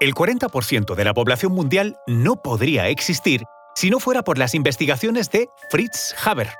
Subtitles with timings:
[0.00, 5.30] El 40% de la población mundial no podría existir si no fuera por las investigaciones
[5.30, 6.50] de Fritz Haber.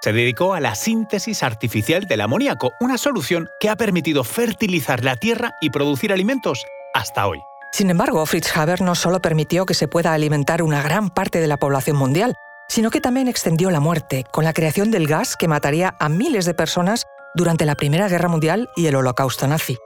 [0.00, 5.16] Se dedicó a la síntesis artificial del amoníaco, una solución que ha permitido fertilizar la
[5.16, 6.64] tierra y producir alimentos
[6.94, 7.40] hasta hoy.
[7.72, 11.46] Sin embargo, Fritz Haber no solo permitió que se pueda alimentar una gran parte de
[11.46, 12.34] la población mundial,
[12.68, 16.44] sino que también extendió la muerte con la creación del gas que mataría a miles
[16.46, 19.76] de personas durante la Primera Guerra Mundial y el Holocausto nazi.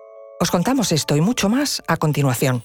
[0.40, 2.64] Os contamos esto y mucho más a continuación.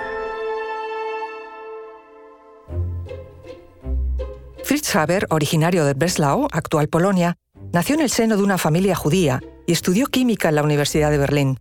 [4.93, 7.37] Haber, originario de Breslau, actual Polonia,
[7.73, 11.17] nació en el seno de una familia judía y estudió química en la Universidad de
[11.17, 11.59] Berlín.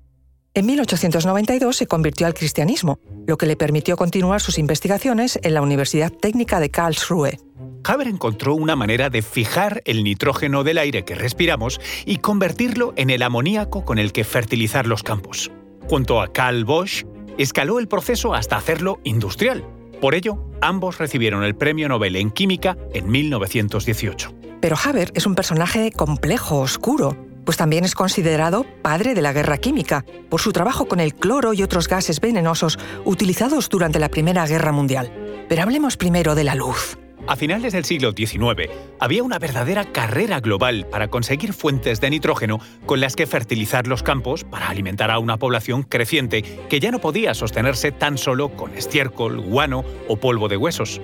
[0.52, 5.62] En 1892 se convirtió al cristianismo, lo que le permitió continuar sus investigaciones en la
[5.62, 7.38] Universidad Técnica de Karlsruhe.
[7.84, 13.10] Haber encontró una manera de fijar el nitrógeno del aire que respiramos y convertirlo en
[13.10, 15.50] el amoníaco con el que fertilizar los campos.
[15.88, 17.04] Junto a Karl Bosch,
[17.38, 19.64] escaló el proceso hasta hacerlo industrial.
[20.00, 24.32] Por ello, ambos recibieron el Premio Nobel en Química en 1918.
[24.60, 29.58] Pero Haber es un personaje complejo, oscuro, pues también es considerado padre de la guerra
[29.58, 34.46] química, por su trabajo con el cloro y otros gases venenosos utilizados durante la Primera
[34.46, 35.12] Guerra Mundial.
[35.48, 36.96] Pero hablemos primero de la luz.
[37.30, 42.58] A finales del siglo XIX, había una verdadera carrera global para conseguir fuentes de nitrógeno
[42.86, 46.98] con las que fertilizar los campos para alimentar a una población creciente que ya no
[46.98, 51.00] podía sostenerse tan solo con estiércol, guano o polvo de huesos.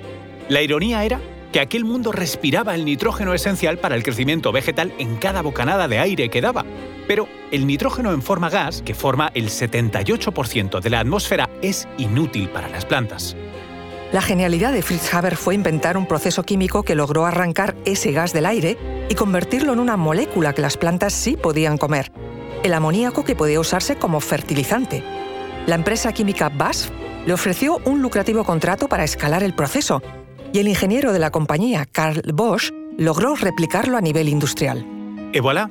[0.49, 1.21] La ironía era
[1.53, 6.01] que aquel mundo respiraba el nitrógeno esencial para el crecimiento vegetal en cada bocanada de
[6.01, 6.65] aire que daba.
[7.07, 12.49] Pero el nitrógeno en forma gas, que forma el 78% de la atmósfera, es inútil
[12.49, 13.37] para las plantas.
[14.13, 18.33] La genialidad de Fritz Haber fue inventar un proceso químico que logró arrancar ese gas
[18.33, 18.79] del aire
[19.09, 22.13] y convertirlo en una molécula que las plantas sí podían comer,
[22.63, 25.03] el amoníaco que podía usarse como fertilizante.
[25.67, 26.91] La empresa química BASF
[27.27, 30.01] le ofreció un lucrativo contrato para escalar el proceso
[30.53, 34.87] y el ingeniero de la compañía, Karl Bosch, logró replicarlo a nivel industrial.
[35.33, 35.69] Et voilà,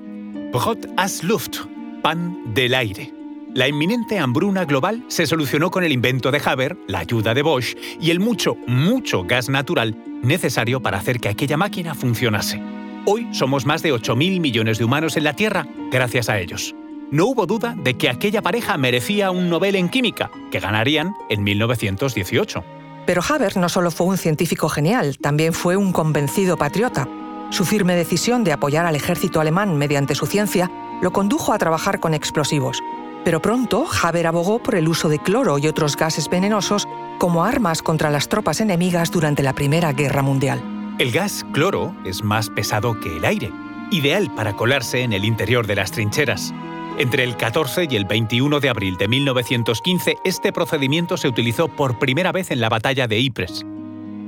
[0.52, 1.66] Brot as Luft,
[2.04, 3.25] pan del aire.
[3.56, 7.78] La inminente hambruna global se solucionó con el invento de Haber, la ayuda de Bosch
[8.02, 12.62] y el mucho, mucho gas natural necesario para hacer que aquella máquina funcionase.
[13.06, 16.76] Hoy somos más de 8.000 millones de humanos en la Tierra gracias a ellos.
[17.12, 21.42] No hubo duda de que aquella pareja merecía un Nobel en Química, que ganarían en
[21.42, 22.62] 1918.
[23.06, 27.08] Pero Haber no solo fue un científico genial, también fue un convencido patriota.
[27.52, 30.70] Su firme decisión de apoyar al ejército alemán mediante su ciencia
[31.02, 32.82] lo condujo a trabajar con explosivos.
[33.26, 36.88] Pero pronto, Haber abogó por el uso de cloro y otros gases venenosos
[37.18, 40.62] como armas contra las tropas enemigas durante la Primera Guerra Mundial.
[41.00, 43.52] El gas cloro es más pesado que el aire,
[43.90, 46.54] ideal para colarse en el interior de las trincheras.
[47.00, 51.98] Entre el 14 y el 21 de abril de 1915, este procedimiento se utilizó por
[51.98, 53.66] primera vez en la batalla de Ypres.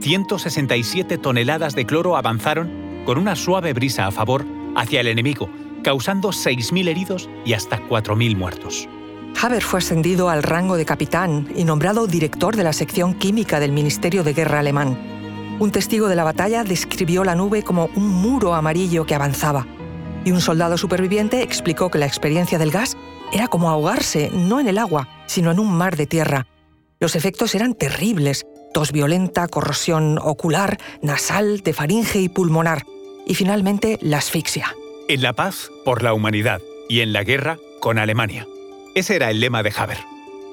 [0.01, 4.43] 167 toneladas de cloro avanzaron con una suave brisa a favor
[4.75, 5.49] hacia el enemigo,
[5.87, 8.89] causando 6.000 heridos y hasta 4.000 muertos.
[9.41, 13.71] Haber fue ascendido al rango de capitán y nombrado director de la sección química del
[13.71, 14.97] Ministerio de Guerra alemán.
[15.61, 19.65] Un testigo de la batalla describió la nube como un muro amarillo que avanzaba
[20.25, 22.97] y un soldado superviviente explicó que la experiencia del gas
[23.31, 26.47] era como ahogarse no en el agua, sino en un mar de tierra.
[26.99, 32.83] Los efectos eran terribles, tos violenta, corrosión ocular, nasal, de faringe y pulmonar,
[33.25, 34.76] y finalmente la asfixia.
[35.09, 38.45] En la paz, por la humanidad, y en la guerra, con Alemania.
[38.93, 39.99] Ese era el lema de Haber.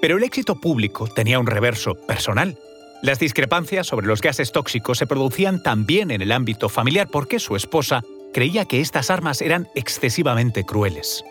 [0.01, 2.57] Pero el éxito público tenía un reverso personal.
[3.03, 7.57] Las discrepancias sobre los gases tóxicos se producían también en el ámbito familiar porque su
[7.57, 8.03] esposa
[8.33, 11.25] creía que estas armas eran excesivamente crueles.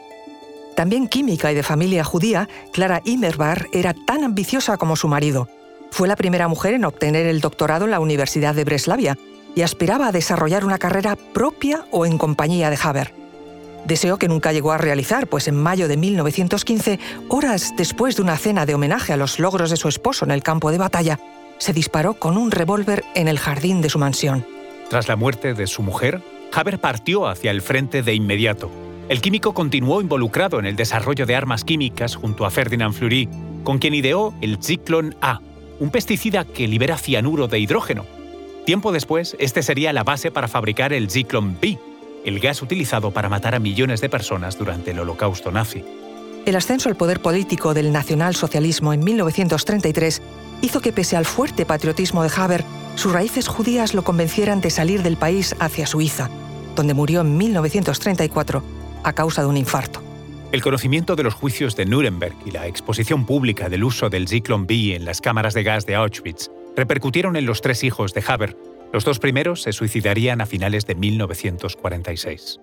[0.75, 5.47] También química y de familia judía, Clara Immerbar era tan ambiciosa como su marido.
[5.91, 9.17] Fue la primera mujer en obtener el doctorado en la Universidad de Breslavia
[9.55, 13.22] y aspiraba a desarrollar una carrera propia o en compañía de Haber.
[13.85, 18.37] Deseo que nunca llegó a realizar, pues en mayo de 1915, horas después de una
[18.37, 21.19] cena de homenaje a los logros de su esposo en el campo de batalla,
[21.57, 24.45] se disparó con un revólver en el jardín de su mansión.
[24.89, 26.21] Tras la muerte de su mujer,
[26.53, 28.69] Haber partió hacia el frente de inmediato.
[29.09, 33.27] El químico continuó involucrado en el desarrollo de armas químicas junto a Ferdinand Fleury,
[33.63, 35.41] con quien ideó el Zyklon A,
[35.79, 38.05] un pesticida que libera cianuro de hidrógeno.
[38.65, 41.79] Tiempo después, este sería la base para fabricar el Zyklon B,
[42.25, 45.83] el gas utilizado para matar a millones de personas durante el holocausto nazi.
[46.45, 50.21] El ascenso al poder político del nacionalsocialismo en 1933
[50.61, 52.63] hizo que pese al fuerte patriotismo de Haber,
[52.95, 56.29] sus raíces judías lo convencieran de salir del país hacia Suiza,
[56.75, 58.63] donde murió en 1934
[59.03, 60.01] a causa de un infarto.
[60.51, 64.67] El conocimiento de los juicios de Nuremberg y la exposición pública del uso del Zyklon
[64.67, 68.55] B en las cámaras de gas de Auschwitz repercutieron en los tres hijos de Haber.
[68.93, 72.59] Los dos primeros se suicidarían a finales de 1946.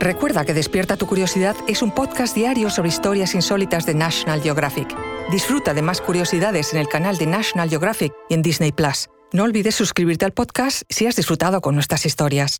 [0.00, 4.88] Recuerda que Despierta tu Curiosidad es un podcast diario sobre historias insólitas de National Geographic.
[5.30, 9.08] Disfruta de más curiosidades en el canal de National Geographic y en Disney Plus.
[9.32, 12.58] No olvides suscribirte al podcast si has disfrutado con nuestras historias.